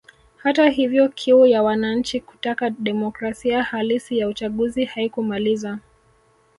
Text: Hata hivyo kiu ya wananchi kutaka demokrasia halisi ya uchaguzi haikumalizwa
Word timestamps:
Hata 0.37 0.69
hivyo 0.69 1.09
kiu 1.09 1.45
ya 1.45 1.63
wananchi 1.63 2.19
kutaka 2.19 2.69
demokrasia 2.69 3.63
halisi 3.63 4.19
ya 4.19 4.27
uchaguzi 4.27 4.85
haikumalizwa 4.85 5.79